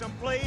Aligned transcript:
someplace. 0.00 0.42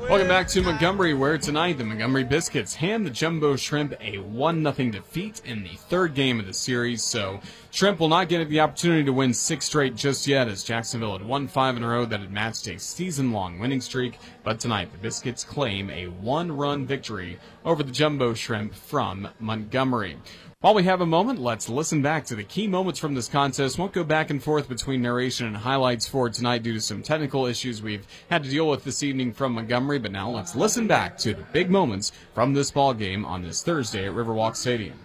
Welcome 0.00 0.26
back 0.26 0.48
to 0.48 0.62
Montgomery, 0.62 1.14
where 1.14 1.38
tonight 1.38 1.78
the 1.78 1.84
Montgomery 1.84 2.24
Biscuits 2.24 2.74
hand 2.74 3.06
the 3.06 3.10
Jumbo 3.10 3.54
Shrimp 3.54 3.94
a 4.00 4.18
1 4.18 4.74
0 4.74 4.90
defeat 4.90 5.40
in 5.44 5.62
the 5.62 5.76
third 5.76 6.14
game 6.14 6.40
of 6.40 6.46
the 6.46 6.52
series. 6.52 7.04
So, 7.04 7.40
Shrimp 7.72 8.00
will 8.00 8.08
not 8.08 8.28
get 8.28 8.48
the 8.48 8.58
opportunity 8.58 9.04
to 9.04 9.12
win 9.12 9.32
six 9.32 9.66
straight 9.66 9.94
just 9.94 10.26
yet, 10.26 10.48
as 10.48 10.64
Jacksonville 10.64 11.16
had 11.16 11.24
won 11.24 11.46
five 11.46 11.76
in 11.76 11.84
a 11.84 11.88
row 11.88 12.04
that 12.04 12.18
had 12.18 12.32
matched 12.32 12.66
a 12.66 12.80
season 12.80 13.30
long 13.30 13.60
winning 13.60 13.80
streak. 13.80 14.18
But 14.42 14.58
tonight, 14.58 14.90
the 14.90 14.98
Biscuits 14.98 15.44
claim 15.44 15.88
a 15.88 16.06
one 16.06 16.50
run 16.50 16.84
victory 16.84 17.38
over 17.64 17.84
the 17.84 17.92
Jumbo 17.92 18.34
Shrimp 18.34 18.74
from 18.74 19.28
Montgomery. 19.38 20.16
While 20.62 20.74
we 20.74 20.82
have 20.82 21.00
a 21.00 21.06
moment, 21.06 21.38
let's 21.40 21.68
listen 21.68 22.02
back 22.02 22.26
to 22.26 22.34
the 22.34 22.42
key 22.42 22.66
moments 22.66 22.98
from 22.98 23.14
this 23.14 23.28
contest. 23.28 23.78
Won't 23.78 23.92
go 23.92 24.02
back 24.02 24.30
and 24.30 24.42
forth 24.42 24.68
between 24.68 25.00
narration 25.00 25.46
and 25.46 25.56
highlights 25.56 26.08
for 26.08 26.28
tonight 26.28 26.64
due 26.64 26.74
to 26.74 26.80
some 26.80 27.04
technical 27.04 27.46
issues 27.46 27.80
we've 27.80 28.06
had 28.28 28.42
to 28.42 28.50
deal 28.50 28.68
with 28.68 28.82
this 28.82 29.04
evening 29.04 29.32
from 29.32 29.52
Montgomery. 29.52 30.00
But 30.00 30.10
now 30.10 30.28
let's 30.28 30.56
listen 30.56 30.88
back 30.88 31.16
to 31.18 31.34
the 31.34 31.44
big 31.52 31.70
moments 31.70 32.10
from 32.34 32.52
this 32.52 32.72
ball 32.72 32.94
game 32.94 33.24
on 33.24 33.42
this 33.42 33.62
Thursday 33.62 34.06
at 34.06 34.12
Riverwalk 34.12 34.56
Stadium. 34.56 34.98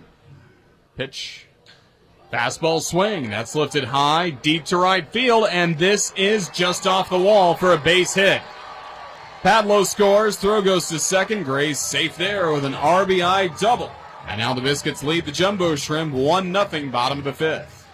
Pitch. 0.97 1.45
Fastball 2.31 2.81
swing. 2.81 3.29
That's 3.29 3.55
lifted 3.55 3.83
high, 3.83 4.31
deep 4.31 4.65
to 4.65 4.77
right 4.77 5.07
field, 5.07 5.47
and 5.51 5.77
this 5.77 6.11
is 6.17 6.49
just 6.49 6.87
off 6.87 7.09
the 7.09 7.19
wall 7.19 7.55
for 7.55 7.73
a 7.73 7.77
base 7.77 8.13
hit. 8.13 8.41
Padlo 9.41 9.85
scores. 9.85 10.37
Throw 10.37 10.61
goes 10.61 10.87
to 10.89 10.97
second. 10.97 11.43
Gray's 11.43 11.77
safe 11.77 12.17
there 12.17 12.51
with 12.51 12.65
an 12.65 12.73
RBI 12.73 13.59
double. 13.59 13.91
And 14.27 14.39
now 14.39 14.55
the 14.55 14.61
Biscuits 14.61 15.03
lead 15.03 15.25
the 15.25 15.31
Jumbo 15.31 15.75
Shrimp 15.75 16.15
1 16.15 16.51
0 16.51 16.89
bottom 16.89 17.19
of 17.19 17.23
the 17.25 17.33
fifth. 17.33 17.87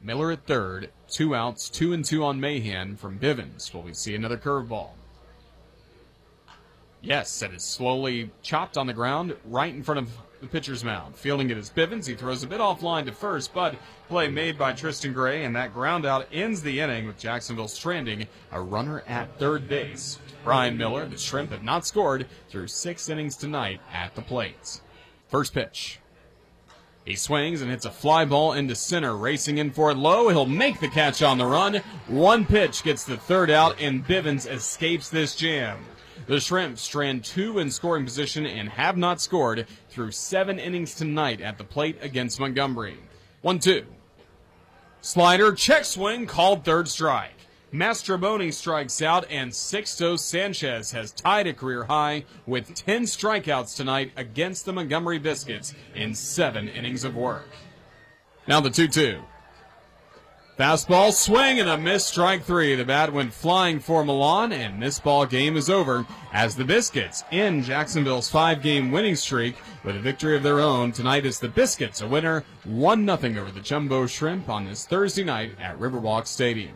Miller 0.00 0.32
at 0.32 0.46
third, 0.46 0.88
two 1.06 1.34
outs, 1.34 1.68
two 1.68 1.92
and 1.92 2.02
two 2.02 2.24
on 2.24 2.40
Mahan 2.40 2.96
from 2.96 3.18
Bivens. 3.18 3.74
Will 3.74 3.82
we 3.82 3.92
see 3.92 4.14
another 4.14 4.38
curveball? 4.38 4.92
Yes, 7.02 7.42
it 7.42 7.52
is 7.52 7.62
slowly 7.62 8.30
chopped 8.42 8.78
on 8.78 8.86
the 8.86 8.94
ground 8.94 9.36
right 9.44 9.74
in 9.74 9.82
front 9.82 9.98
of 9.98 10.16
the 10.40 10.46
pitcher's 10.46 10.82
mound. 10.82 11.14
Fielding 11.14 11.50
it 11.50 11.58
is 11.58 11.70
Bivens. 11.70 12.06
He 12.06 12.14
throws 12.14 12.42
a 12.42 12.46
bit 12.46 12.60
offline 12.60 13.04
to 13.06 13.12
first, 13.12 13.52
but 13.52 13.76
play 14.08 14.28
made 14.28 14.58
by 14.58 14.72
Tristan 14.72 15.12
Gray, 15.12 15.44
and 15.44 15.54
that 15.54 15.74
ground 15.74 16.06
out 16.06 16.26
ends 16.32 16.62
the 16.62 16.80
inning 16.80 17.06
with 17.06 17.18
Jacksonville 17.18 17.68
stranding 17.68 18.26
a 18.50 18.60
runner 18.60 19.02
at 19.06 19.38
third 19.38 19.68
base. 19.68 20.18
Brian 20.42 20.76
Miller, 20.78 21.06
the 21.06 21.18
Shrimp, 21.18 21.50
have 21.52 21.62
not 21.62 21.86
scored 21.86 22.26
through 22.48 22.68
six 22.68 23.08
innings 23.08 23.36
tonight 23.36 23.80
at 23.92 24.14
the 24.14 24.22
plate. 24.22 24.80
First 25.28 25.52
pitch. 25.52 26.00
He 27.04 27.16
swings 27.16 27.62
and 27.62 27.70
hits 27.70 27.86
a 27.86 27.90
fly 27.90 28.24
ball 28.24 28.52
into 28.52 28.74
center, 28.74 29.16
racing 29.16 29.58
in 29.58 29.70
for 29.70 29.90
it 29.90 29.96
low. 29.96 30.28
He'll 30.28 30.46
make 30.46 30.80
the 30.80 30.88
catch 30.88 31.22
on 31.22 31.38
the 31.38 31.46
run. 31.46 31.76
One 32.06 32.44
pitch 32.44 32.82
gets 32.82 33.04
the 33.04 33.16
third 33.16 33.50
out, 33.50 33.80
and 33.80 34.06
Bivens 34.06 34.50
escapes 34.50 35.08
this 35.08 35.34
jam. 35.34 35.78
The 36.30 36.38
Shrimp 36.38 36.78
strand 36.78 37.24
two 37.24 37.58
in 37.58 37.72
scoring 37.72 38.04
position 38.04 38.46
and 38.46 38.68
have 38.68 38.96
not 38.96 39.20
scored 39.20 39.66
through 39.88 40.12
seven 40.12 40.60
innings 40.60 40.94
tonight 40.94 41.40
at 41.40 41.58
the 41.58 41.64
plate 41.64 41.98
against 42.02 42.38
Montgomery. 42.38 42.98
1 43.42 43.58
2. 43.58 43.84
Slider, 45.00 45.52
check 45.54 45.84
swing, 45.84 46.28
called 46.28 46.64
third 46.64 46.86
strike. 46.86 47.34
Mastrobuoni 47.72 48.54
strikes 48.54 49.02
out, 49.02 49.26
and 49.28 49.50
Sixto 49.50 50.16
Sanchez 50.16 50.92
has 50.92 51.10
tied 51.10 51.48
a 51.48 51.52
career 51.52 51.82
high 51.82 52.24
with 52.46 52.76
10 52.76 53.06
strikeouts 53.06 53.74
tonight 53.74 54.12
against 54.16 54.66
the 54.66 54.72
Montgomery 54.72 55.18
Biscuits 55.18 55.74
in 55.96 56.14
seven 56.14 56.68
innings 56.68 57.02
of 57.02 57.16
work. 57.16 57.48
Now 58.46 58.60
the 58.60 58.70
2 58.70 58.86
2. 58.86 59.20
Fastball 60.60 61.10
swing 61.10 61.58
and 61.58 61.70
a 61.70 61.78
missed 61.78 62.08
strike 62.08 62.42
three. 62.42 62.74
The 62.74 62.84
bat 62.84 63.14
went 63.14 63.32
flying 63.32 63.80
for 63.80 64.04
Milan, 64.04 64.52
and 64.52 64.82
this 64.82 65.00
ball 65.00 65.24
game 65.24 65.56
is 65.56 65.70
over 65.70 66.04
as 66.34 66.54
the 66.54 66.66
Biscuits 66.66 67.24
end 67.32 67.64
Jacksonville's 67.64 68.28
five 68.28 68.60
game 68.60 68.92
winning 68.92 69.16
streak 69.16 69.56
with 69.84 69.96
a 69.96 70.00
victory 70.00 70.36
of 70.36 70.42
their 70.42 70.60
own. 70.60 70.92
Tonight 70.92 71.24
is 71.24 71.40
the 71.40 71.48
Biscuits 71.48 72.02
a 72.02 72.06
winner 72.06 72.44
1 72.64 73.06
0 73.06 73.40
over 73.40 73.50
the 73.50 73.60
Jumbo 73.60 74.06
Shrimp 74.06 74.50
on 74.50 74.66
this 74.66 74.84
Thursday 74.84 75.24
night 75.24 75.52
at 75.58 75.80
Riverwalk 75.80 76.26
Stadium. 76.26 76.74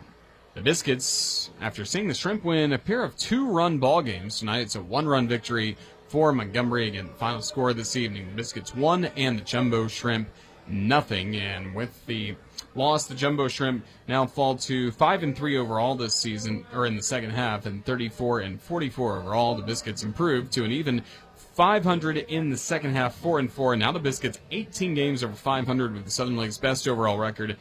The 0.55 0.63
Biscuits, 0.63 1.51
after 1.61 1.85
seeing 1.85 2.09
the 2.09 2.15
Shrimp 2.15 2.43
win 2.43 2.73
a 2.73 2.79
pair 2.79 3.05
of 3.05 3.15
two 3.19 3.47
run 3.47 3.77
ball 3.77 4.01
games 4.01 4.39
tonight, 4.39 4.61
it's 4.61 4.77
a 4.77 4.83
one 4.83 5.07
run 5.07 5.29
victory 5.29 5.77
for 6.09 6.33
Montgomery. 6.33 6.89
Again, 6.89 7.11
final 7.19 7.43
score 7.43 7.75
this 7.75 7.97
evening 7.97 8.29
the 8.31 8.35
Biscuits 8.35 8.75
won 8.75 9.05
and 9.05 9.39
the 9.39 9.45
Jumbo 9.45 9.89
Shrimp 9.89 10.31
nothing. 10.69 11.37
And 11.37 11.75
with 11.75 12.05
the 12.07 12.37
loss, 12.75 13.07
the 13.07 13.15
Jumbo 13.15 13.49
Shrimp 13.49 13.85
now 14.09 14.27
fall 14.27 14.57
to 14.57 14.91
5 14.93 15.23
and 15.23 15.37
3 15.37 15.59
overall 15.59 15.95
this 15.95 16.15
season, 16.15 16.67
or 16.75 16.87
in 16.87 16.97
the 16.97 17.03
second 17.03 17.31
half, 17.31 17.67
and 17.67 17.85
34 17.85 18.41
and 18.41 18.61
44 18.61 19.19
overall. 19.19 19.55
The 19.55 19.63
Biscuits 19.63 20.03
improved 20.03 20.53
to 20.53 20.65
an 20.65 20.73
even 20.73 21.03
500 21.35 22.17
in 22.17 22.51
the 22.51 22.57
second 22.57 22.95
half, 22.95 23.15
4 23.17 23.39
and 23.39 23.53
4. 23.53 23.77
Now 23.77 23.93
the 23.93 23.99
Biscuits 23.99 24.41
18 24.51 24.95
games 24.95 25.23
over 25.23 25.35
500 25.35 25.95
with 25.95 26.05
the 26.05 26.11
Southern 26.11 26.37
League's 26.37 26.59
best 26.59 26.89
overall 26.89 27.19
record 27.19 27.57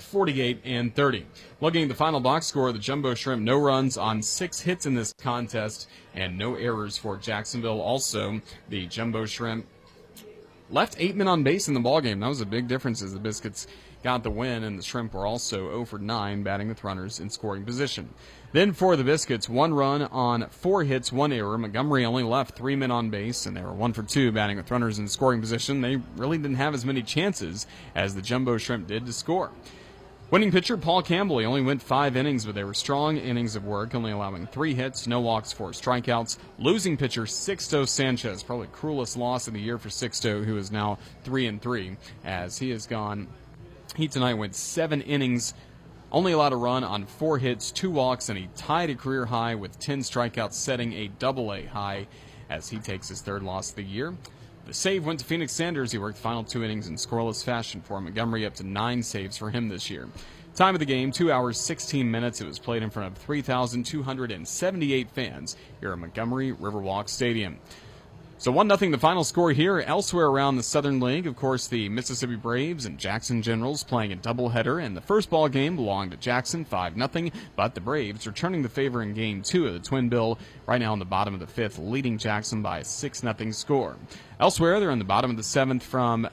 48 0.00 0.60
and 0.64 0.94
30. 0.94 1.26
Looking 1.60 1.82
at 1.82 1.88
the 1.88 1.94
final 1.94 2.20
box 2.20 2.46
score, 2.46 2.72
the 2.72 2.78
Jumbo 2.78 3.14
Shrimp 3.14 3.42
no 3.42 3.58
runs 3.58 3.96
on 3.96 4.22
six 4.22 4.60
hits 4.60 4.86
in 4.86 4.94
this 4.94 5.12
contest 5.12 5.88
and 6.14 6.38
no 6.38 6.54
errors 6.54 6.96
for 6.96 7.16
Jacksonville. 7.16 7.80
Also, 7.80 8.40
the 8.68 8.86
Jumbo 8.86 9.26
Shrimp 9.26 9.66
left 10.70 10.96
eight 10.98 11.16
men 11.16 11.28
on 11.28 11.42
base 11.42 11.68
in 11.68 11.74
the 11.74 11.80
ballgame. 11.80 12.20
That 12.20 12.28
was 12.28 12.40
a 12.40 12.46
big 12.46 12.68
difference 12.68 13.02
as 13.02 13.12
the 13.12 13.18
Biscuits 13.18 13.66
got 14.02 14.22
the 14.22 14.30
win, 14.30 14.64
and 14.64 14.78
the 14.78 14.82
Shrimp 14.82 15.14
were 15.14 15.26
also 15.26 15.68
0 15.68 15.84
for 15.84 15.98
9 15.98 16.42
batting 16.42 16.68
with 16.68 16.84
runners 16.84 17.18
in 17.20 17.30
scoring 17.30 17.64
position. 17.64 18.08
Then 18.52 18.72
for 18.72 18.96
the 18.96 19.04
Biscuits, 19.04 19.48
one 19.48 19.74
run 19.74 20.02
on 20.02 20.48
four 20.50 20.84
hits, 20.84 21.12
one 21.12 21.32
error. 21.32 21.58
Montgomery 21.58 22.04
only 22.04 22.22
left 22.22 22.56
three 22.56 22.76
men 22.76 22.90
on 22.90 23.10
base, 23.10 23.46
and 23.46 23.56
they 23.56 23.62
were 23.62 23.72
one 23.72 23.92
for 23.92 24.02
two 24.02 24.32
batting 24.32 24.56
with 24.56 24.70
runners 24.70 24.98
in 24.98 25.08
scoring 25.08 25.40
position. 25.40 25.80
They 25.80 25.96
really 26.16 26.38
didn't 26.38 26.56
have 26.56 26.74
as 26.74 26.84
many 26.84 27.02
chances 27.02 27.66
as 27.94 28.14
the 28.14 28.22
Jumbo 28.22 28.56
Shrimp 28.56 28.86
did 28.86 29.06
to 29.06 29.12
score. 29.12 29.50
Winning 30.30 30.52
pitcher 30.52 30.76
Paul 30.76 31.00
Campbell, 31.00 31.38
he 31.38 31.46
only 31.46 31.62
went 31.62 31.80
five 31.80 32.14
innings, 32.14 32.44
but 32.44 32.54
they 32.54 32.62
were 32.62 32.74
strong 32.74 33.16
innings 33.16 33.56
of 33.56 33.64
work, 33.64 33.94
only 33.94 34.12
allowing 34.12 34.46
three 34.46 34.74
hits, 34.74 35.06
no 35.06 35.20
walks, 35.20 35.54
four 35.54 35.70
strikeouts. 35.70 36.36
Losing 36.58 36.98
pitcher 36.98 37.22
Sixto 37.22 37.88
Sanchez, 37.88 38.42
probably 38.42 38.66
cruelest 38.66 39.16
loss 39.16 39.48
of 39.48 39.54
the 39.54 39.60
year 39.60 39.78
for 39.78 39.88
Sixto, 39.88 40.44
who 40.44 40.58
is 40.58 40.70
now 40.70 40.98
three 41.24 41.46
and 41.46 41.62
three, 41.62 41.96
as 42.26 42.58
he 42.58 42.68
has 42.68 42.86
gone. 42.86 43.26
He 43.96 44.06
tonight 44.06 44.34
went 44.34 44.54
seven 44.54 45.00
innings, 45.00 45.54
only 46.12 46.32
allowed 46.32 46.52
a 46.52 46.56
run 46.56 46.84
on 46.84 47.06
four 47.06 47.38
hits, 47.38 47.70
two 47.70 47.90
walks, 47.90 48.28
and 48.28 48.38
he 48.38 48.50
tied 48.54 48.90
a 48.90 48.96
career 48.96 49.24
high 49.24 49.54
with 49.54 49.78
10 49.78 50.00
strikeouts, 50.00 50.52
setting 50.52 50.92
a 50.92 51.08
double 51.08 51.54
A 51.54 51.64
high 51.64 52.06
as 52.50 52.68
he 52.68 52.76
takes 52.76 53.08
his 53.08 53.22
third 53.22 53.42
loss 53.42 53.70
of 53.70 53.76
the 53.76 53.82
year. 53.82 54.12
The 54.68 54.74
save 54.74 55.06
went 55.06 55.18
to 55.20 55.24
Phoenix 55.24 55.54
Sanders. 55.54 55.92
He 55.92 55.98
worked 55.98 56.16
the 56.16 56.22
final 56.22 56.44
two 56.44 56.62
innings 56.62 56.88
in 56.88 56.96
scoreless 56.96 57.42
fashion 57.42 57.80
for 57.80 57.98
Montgomery, 58.02 58.44
up 58.44 58.54
to 58.56 58.64
nine 58.64 59.02
saves 59.02 59.38
for 59.38 59.48
him 59.48 59.70
this 59.70 59.88
year. 59.88 60.06
Time 60.54 60.74
of 60.74 60.78
the 60.78 60.84
game, 60.84 61.10
2 61.10 61.32
hours 61.32 61.58
16 61.58 62.10
minutes. 62.10 62.42
It 62.42 62.46
was 62.46 62.58
played 62.58 62.82
in 62.82 62.90
front 62.90 63.10
of 63.10 63.16
3,278 63.16 65.10
fans 65.10 65.56
here 65.80 65.92
at 65.92 65.98
Montgomery 65.98 66.52
Riverwalk 66.52 67.08
Stadium. 67.08 67.60
So 68.40 68.52
1 68.52 68.68
0 68.68 68.92
the 68.92 68.98
final 68.98 69.24
score 69.24 69.50
here. 69.50 69.80
Elsewhere 69.80 70.26
around 70.26 70.54
the 70.54 70.62
Southern 70.62 71.00
League, 71.00 71.26
of 71.26 71.34
course, 71.34 71.66
the 71.66 71.88
Mississippi 71.88 72.36
Braves 72.36 72.86
and 72.86 72.96
Jackson 72.96 73.42
Generals 73.42 73.82
playing 73.82 74.12
a 74.12 74.16
doubleheader, 74.16 74.80
and 74.80 74.96
the 74.96 75.00
first 75.00 75.28
ball 75.28 75.48
game 75.48 75.74
belonged 75.74 76.12
to 76.12 76.16
Jackson 76.16 76.64
5 76.64 76.94
0, 76.94 77.30
but 77.56 77.74
the 77.74 77.80
Braves 77.80 78.28
returning 78.28 78.62
the 78.62 78.68
favor 78.68 79.02
in 79.02 79.12
game 79.12 79.42
two 79.42 79.66
of 79.66 79.72
the 79.72 79.80
Twin 79.80 80.08
Bill, 80.08 80.38
right 80.66 80.80
now 80.80 80.92
in 80.92 81.00
the 81.00 81.04
bottom 81.04 81.34
of 81.34 81.40
the 81.40 81.48
fifth, 81.48 81.80
leading 81.80 82.16
Jackson 82.16 82.62
by 82.62 82.78
a 82.78 82.84
6 82.84 83.18
0 83.18 83.50
score. 83.50 83.96
Elsewhere, 84.38 84.78
they're 84.78 84.92
in 84.92 85.00
the 85.00 85.04
bottom 85.04 85.32
of 85.32 85.36
the 85.36 85.42
seventh 85.42 85.82
from 85.82 86.28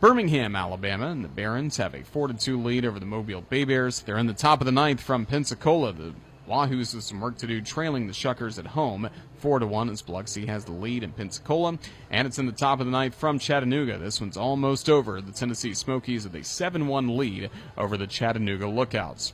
Birmingham, 0.00 0.56
Alabama, 0.56 1.10
and 1.10 1.22
the 1.22 1.28
Barons 1.28 1.76
have 1.76 1.94
a 1.94 2.02
4 2.02 2.32
2 2.32 2.60
lead 2.60 2.84
over 2.84 2.98
the 2.98 3.06
Mobile 3.06 3.42
Bay 3.42 3.62
Bears. 3.62 4.00
They're 4.00 4.18
in 4.18 4.26
the 4.26 4.34
top 4.34 4.60
of 4.60 4.64
the 4.64 4.72
ninth 4.72 5.00
from 5.00 5.26
Pensacola. 5.26 5.92
The 5.92 6.12
Wahoos 6.50 6.96
with 6.96 7.04
some 7.04 7.20
work 7.20 7.38
to 7.38 7.46
do, 7.46 7.60
trailing 7.60 8.08
the 8.08 8.12
Shuckers 8.12 8.58
at 8.58 8.66
home, 8.66 9.08
four 9.36 9.60
to 9.60 9.66
one. 9.66 9.88
As 9.88 10.02
Biloxi 10.02 10.46
has 10.46 10.64
the 10.64 10.72
lead 10.72 11.04
in 11.04 11.12
Pensacola, 11.12 11.78
and 12.10 12.26
it's 12.26 12.40
in 12.40 12.46
the 12.46 12.52
top 12.52 12.80
of 12.80 12.86
the 12.86 12.92
ninth 12.92 13.14
from 13.14 13.38
Chattanooga. 13.38 13.98
This 13.98 14.20
one's 14.20 14.36
almost 14.36 14.90
over. 14.90 15.20
The 15.20 15.30
Tennessee 15.30 15.74
Smokies 15.74 16.24
with 16.24 16.34
a 16.34 16.42
seven-one 16.42 17.16
lead 17.16 17.50
over 17.78 17.96
the 17.96 18.08
Chattanooga 18.08 18.66
Lookouts. 18.66 19.32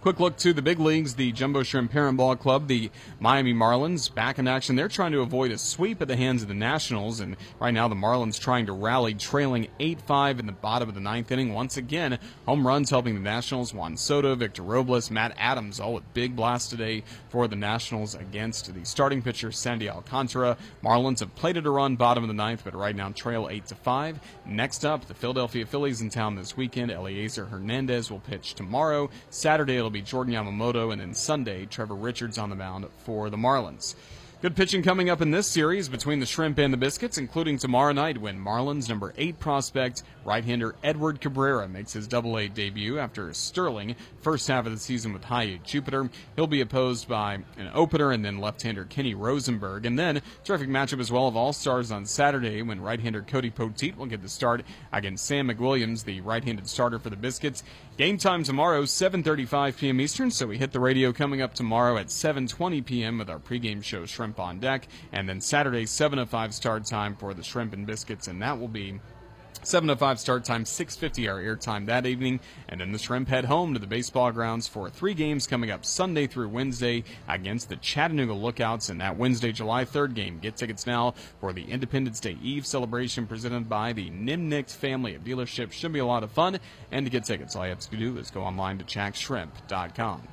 Quick 0.00 0.20
look 0.20 0.36
to 0.36 0.52
the 0.52 0.62
big 0.62 0.78
leagues. 0.78 1.16
The 1.16 1.32
Jumbo 1.32 1.64
Shrimp 1.64 1.90
Parent 1.90 2.16
Ball 2.16 2.36
Club, 2.36 2.68
the 2.68 2.88
Miami 3.18 3.52
Marlins, 3.52 4.14
back 4.14 4.38
in 4.38 4.46
action. 4.46 4.76
They're 4.76 4.86
trying 4.86 5.10
to 5.10 5.22
avoid 5.22 5.50
a 5.50 5.58
sweep 5.58 6.00
at 6.00 6.06
the 6.06 6.14
hands 6.14 6.40
of 6.40 6.46
the 6.46 6.54
Nationals, 6.54 7.18
and 7.18 7.36
right 7.58 7.74
now 7.74 7.88
the 7.88 7.96
Marlins 7.96 8.38
trying 8.38 8.66
to 8.66 8.72
rally, 8.72 9.14
trailing 9.14 9.66
8 9.80 10.00
5 10.00 10.38
in 10.38 10.46
the 10.46 10.52
bottom 10.52 10.88
of 10.88 10.94
the 10.94 11.00
ninth 11.00 11.32
inning. 11.32 11.52
Once 11.52 11.76
again, 11.76 12.20
home 12.46 12.64
runs 12.64 12.90
helping 12.90 13.16
the 13.16 13.20
Nationals. 13.20 13.74
Juan 13.74 13.96
Soto, 13.96 14.36
Victor 14.36 14.62
Robles, 14.62 15.10
Matt 15.10 15.34
Adams, 15.36 15.80
all 15.80 15.94
with 15.94 16.14
big 16.14 16.36
blasts 16.36 16.70
today 16.70 17.02
for 17.28 17.48
the 17.48 17.56
Nationals 17.56 18.14
against 18.14 18.72
the 18.72 18.84
starting 18.84 19.20
pitcher, 19.20 19.50
Sandy 19.50 19.90
Alcantara. 19.90 20.56
Marlins 20.84 21.18
have 21.18 21.34
plated 21.34 21.66
a 21.66 21.70
run 21.70 21.96
bottom 21.96 22.22
of 22.22 22.28
the 22.28 22.34
ninth, 22.34 22.62
but 22.62 22.76
right 22.76 22.94
now 22.94 23.10
trail 23.10 23.48
8 23.50 23.66
to 23.66 23.74
5. 23.74 24.20
Next 24.46 24.84
up, 24.84 25.06
the 25.06 25.14
Philadelphia 25.14 25.66
Phillies 25.66 26.02
in 26.02 26.08
town 26.08 26.36
this 26.36 26.56
weekend. 26.56 26.92
Elieser 26.92 27.50
Hernandez 27.50 28.12
will 28.12 28.20
pitch 28.20 28.54
tomorrow. 28.54 29.10
Saturday, 29.30 29.87
it'll 29.88 29.94
be 29.94 30.02
Jordan 30.02 30.34
Yamamoto, 30.34 30.92
and 30.92 31.00
then 31.00 31.14
Sunday, 31.14 31.64
Trevor 31.64 31.94
Richards 31.94 32.36
on 32.36 32.50
the 32.50 32.56
mound 32.56 32.86
for 33.06 33.30
the 33.30 33.38
Marlins. 33.38 33.94
Good 34.40 34.54
pitching 34.54 34.84
coming 34.84 35.10
up 35.10 35.20
in 35.20 35.32
this 35.32 35.48
series 35.48 35.88
between 35.88 36.20
the 36.20 36.26
Shrimp 36.26 36.58
and 36.58 36.72
the 36.72 36.76
Biscuits, 36.76 37.18
including 37.18 37.58
tomorrow 37.58 37.90
night 37.90 38.18
when 38.18 38.38
Marlins 38.38 38.88
number 38.88 39.12
eight 39.18 39.40
prospect 39.40 40.04
right-hander 40.24 40.76
Edward 40.84 41.20
Cabrera 41.20 41.66
makes 41.66 41.92
his 41.92 42.06
Double 42.06 42.38
A 42.38 42.46
debut 42.46 43.00
after 43.00 43.28
a 43.28 43.34
sterling 43.34 43.96
first 44.20 44.46
half 44.46 44.64
of 44.64 44.70
the 44.70 44.78
season 44.78 45.12
with 45.12 45.24
High 45.24 45.58
Jupiter. 45.64 46.08
He'll 46.36 46.46
be 46.46 46.60
opposed 46.60 47.08
by 47.08 47.34
an 47.56 47.70
opener 47.74 48.12
and 48.12 48.24
then 48.24 48.38
left-hander 48.38 48.84
Kenny 48.84 49.12
Rosenberg, 49.12 49.84
and 49.84 49.98
then 49.98 50.22
terrific 50.44 50.68
matchup 50.68 51.00
as 51.00 51.10
well 51.10 51.26
of 51.26 51.34
All 51.34 51.52
Stars 51.52 51.90
on 51.90 52.06
Saturday 52.06 52.62
when 52.62 52.80
right-hander 52.80 53.22
Cody 53.22 53.50
Poteet 53.50 53.96
will 53.96 54.06
get 54.06 54.22
the 54.22 54.28
start 54.28 54.62
against 54.92 55.26
Sam 55.26 55.48
McWilliams, 55.48 56.04
the 56.04 56.20
right-handed 56.20 56.68
starter 56.68 57.00
for 57.00 57.10
the 57.10 57.16
Biscuits. 57.16 57.64
Game 57.96 58.18
time 58.18 58.44
tomorrow, 58.44 58.84
7:35 58.84 59.78
p.m. 59.78 60.00
Eastern. 60.00 60.30
So 60.30 60.46
we 60.46 60.58
hit 60.58 60.70
the 60.70 60.78
radio 60.78 61.12
coming 61.12 61.42
up 61.42 61.54
tomorrow 61.54 61.96
at 61.96 62.06
7:20 62.06 62.84
p.m. 62.84 63.18
with 63.18 63.28
our 63.28 63.40
pregame 63.40 63.82
show 63.82 64.06
Shrimp 64.06 64.27
Shrimp 64.28 64.40
on 64.40 64.60
deck. 64.60 64.88
And 65.12 65.28
then 65.28 65.40
Saturday, 65.40 65.86
7 65.86 66.18
to 66.18 66.26
5 66.26 66.54
start 66.54 66.84
time 66.84 67.16
for 67.16 67.32
the 67.32 67.42
Shrimp 67.42 67.72
and 67.72 67.86
Biscuits, 67.86 68.28
and 68.28 68.42
that 68.42 68.58
will 68.58 68.68
be 68.68 69.00
7 69.62 69.88
to 69.88 69.96
5 69.96 70.20
start 70.20 70.44
time, 70.44 70.64
6.50 70.64 71.28
our 71.28 71.40
airtime 71.40 71.86
that 71.86 72.04
evening. 72.04 72.40
And 72.68 72.80
then 72.80 72.92
the 72.92 72.98
Shrimp 72.98 73.28
head 73.28 73.46
home 73.46 73.72
to 73.72 73.80
the 73.80 73.86
baseball 73.86 74.30
grounds 74.32 74.68
for 74.68 74.90
three 74.90 75.14
games 75.14 75.46
coming 75.46 75.70
up 75.70 75.86
Sunday 75.86 76.26
through 76.26 76.50
Wednesday 76.50 77.04
against 77.26 77.70
the 77.70 77.76
Chattanooga 77.76 78.34
Lookouts. 78.34 78.90
And 78.90 79.00
that 79.00 79.16
Wednesday, 79.16 79.50
July 79.50 79.86
3rd 79.86 80.14
game. 80.14 80.38
Get 80.40 80.56
tickets 80.56 80.86
now 80.86 81.14
for 81.40 81.54
the 81.54 81.64
Independence 81.64 82.20
Day 82.20 82.36
Eve 82.42 82.66
celebration 82.66 83.26
presented 83.26 83.68
by 83.68 83.94
the 83.94 84.10
Nimnicht 84.10 84.74
family 84.74 85.14
of 85.14 85.24
dealerships. 85.24 85.72
Should 85.72 85.92
be 85.92 86.00
a 86.00 86.06
lot 86.06 86.22
of 86.22 86.30
fun. 86.30 86.58
And 86.92 87.06
to 87.06 87.10
get 87.10 87.24
tickets, 87.24 87.56
all 87.56 87.64
you 87.64 87.70
have 87.70 87.80
to 87.80 87.96
do 87.96 88.18
is 88.18 88.30
go 88.30 88.42
online 88.42 88.78
to 88.78 88.84
jaxshrimp.com. 88.84 90.28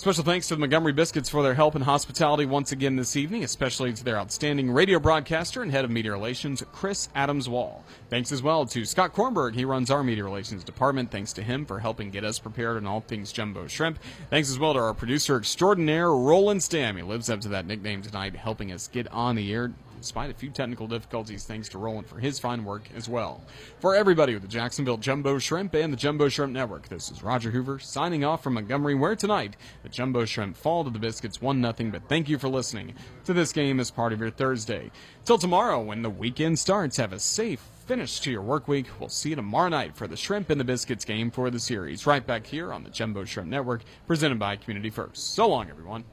Special 0.00 0.24
thanks 0.24 0.48
to 0.48 0.54
the 0.54 0.60
Montgomery 0.60 0.94
Biscuits 0.94 1.28
for 1.28 1.42
their 1.42 1.52
help 1.52 1.74
and 1.74 1.84
hospitality 1.84 2.46
once 2.46 2.72
again 2.72 2.96
this 2.96 3.16
evening, 3.16 3.44
especially 3.44 3.92
to 3.92 4.02
their 4.02 4.16
outstanding 4.16 4.70
radio 4.70 4.98
broadcaster 4.98 5.62
and 5.62 5.70
head 5.70 5.84
of 5.84 5.90
media 5.90 6.10
relations, 6.10 6.64
Chris 6.72 7.10
Adams 7.14 7.50
Wall. 7.50 7.84
Thanks 8.08 8.32
as 8.32 8.42
well 8.42 8.64
to 8.64 8.86
Scott 8.86 9.12
Kornberg. 9.12 9.54
He 9.54 9.66
runs 9.66 9.90
our 9.90 10.02
media 10.02 10.24
relations 10.24 10.64
department. 10.64 11.10
Thanks 11.10 11.34
to 11.34 11.42
him 11.42 11.66
for 11.66 11.80
helping 11.80 12.08
get 12.08 12.24
us 12.24 12.38
prepared 12.38 12.78
on 12.78 12.86
all 12.86 13.02
things 13.02 13.30
Jumbo 13.30 13.66
Shrimp. 13.66 13.98
Thanks 14.30 14.48
as 14.48 14.58
well 14.58 14.72
to 14.72 14.78
our 14.78 14.94
producer 14.94 15.36
extraordinaire, 15.36 16.10
Roland 16.10 16.62
Stam. 16.62 16.96
He 16.96 17.02
lives 17.02 17.28
up 17.28 17.42
to 17.42 17.50
that 17.50 17.66
nickname 17.66 18.00
tonight, 18.00 18.34
helping 18.34 18.72
us 18.72 18.88
get 18.88 19.06
on 19.08 19.36
the 19.36 19.52
air 19.52 19.70
despite 20.00 20.30
a 20.30 20.34
few 20.34 20.50
technical 20.50 20.86
difficulties 20.86 21.44
thanks 21.44 21.68
to 21.68 21.78
Roland 21.78 22.06
for 22.06 22.18
his 22.18 22.38
fine 22.38 22.64
work 22.64 22.82
as 22.96 23.08
well. 23.08 23.42
For 23.78 23.94
everybody 23.94 24.32
with 24.32 24.42
the 24.42 24.48
Jacksonville 24.48 24.96
Jumbo 24.96 25.38
Shrimp 25.38 25.74
and 25.74 25.92
the 25.92 25.96
Jumbo 25.96 26.28
Shrimp 26.28 26.52
Network, 26.52 26.88
this 26.88 27.10
is 27.10 27.22
Roger 27.22 27.50
Hoover 27.50 27.78
signing 27.78 28.24
off 28.24 28.42
from 28.42 28.54
Montgomery, 28.54 28.94
where 28.94 29.14
tonight 29.14 29.56
the 29.82 29.88
Jumbo 29.88 30.24
Shrimp 30.24 30.56
fall 30.56 30.84
to 30.84 30.90
the 30.90 30.98
Biscuits 30.98 31.40
1 31.40 31.60
0. 31.62 31.90
But 31.90 32.08
thank 32.08 32.28
you 32.28 32.38
for 32.38 32.48
listening 32.48 32.94
to 33.24 33.32
this 33.32 33.52
game 33.52 33.78
as 33.78 33.90
part 33.90 34.12
of 34.12 34.20
your 34.20 34.30
Thursday. 34.30 34.90
Till 35.24 35.38
tomorrow, 35.38 35.80
when 35.80 36.02
the 36.02 36.10
weekend 36.10 36.58
starts, 36.58 36.96
have 36.96 37.12
a 37.12 37.20
safe 37.20 37.60
finish 37.86 38.20
to 38.20 38.30
your 38.30 38.42
work 38.42 38.68
week. 38.68 38.86
We'll 38.98 39.08
see 39.08 39.30
you 39.30 39.36
tomorrow 39.36 39.68
night 39.68 39.96
for 39.96 40.06
the 40.06 40.16
Shrimp 40.16 40.48
and 40.50 40.60
the 40.60 40.64
Biscuits 40.64 41.04
game 41.04 41.30
for 41.30 41.50
the 41.50 41.58
series, 41.58 42.06
right 42.06 42.26
back 42.26 42.46
here 42.46 42.72
on 42.72 42.84
the 42.84 42.90
Jumbo 42.90 43.24
Shrimp 43.24 43.48
Network, 43.48 43.82
presented 44.06 44.38
by 44.38 44.56
Community 44.56 44.90
First. 44.90 45.34
So 45.34 45.48
long, 45.48 45.68
everyone. 45.68 46.04